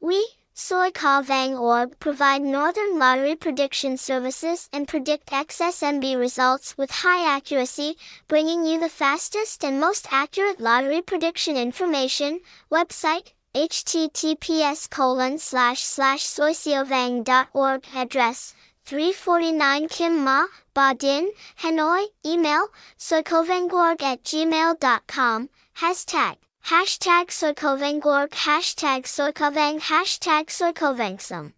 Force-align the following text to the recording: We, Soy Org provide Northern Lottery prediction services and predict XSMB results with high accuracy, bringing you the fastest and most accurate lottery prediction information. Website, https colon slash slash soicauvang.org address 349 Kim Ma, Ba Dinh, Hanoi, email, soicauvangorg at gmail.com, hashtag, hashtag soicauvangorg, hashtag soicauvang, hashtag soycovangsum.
We, 0.00 0.26
Soy 0.54 0.90
Org 1.58 1.98
provide 2.00 2.40
Northern 2.40 2.98
Lottery 2.98 3.36
prediction 3.36 3.98
services 3.98 4.68
and 4.72 4.88
predict 4.88 5.30
XSMB 5.30 6.18
results 6.18 6.76
with 6.78 6.90
high 6.90 7.36
accuracy, 7.36 7.96
bringing 8.26 8.64
you 8.64 8.80
the 8.80 8.88
fastest 8.88 9.62
and 9.62 9.78
most 9.78 10.08
accurate 10.10 10.58
lottery 10.58 11.02
prediction 11.02 11.56
information. 11.56 12.40
Website, 12.70 13.32
https 13.54 14.88
colon 14.88 15.38
slash 15.38 15.82
slash 15.82 16.22
soicauvang.org 16.24 17.84
address 17.94 18.54
349 18.84 19.88
Kim 19.88 20.24
Ma, 20.24 20.46
Ba 20.72 20.94
Dinh, 20.94 21.28
Hanoi, 21.62 22.06
email, 22.24 22.68
soicauvangorg 22.98 24.02
at 24.02 24.24
gmail.com, 24.24 25.50
hashtag, 25.78 26.36
hashtag 26.64 27.30
soicauvangorg, 27.30 28.30
hashtag 28.30 29.04
soicauvang, 29.06 29.80
hashtag 29.80 30.46
soycovangsum. 30.46 31.52